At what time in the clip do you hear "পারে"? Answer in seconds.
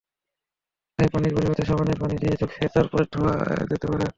3.87-4.05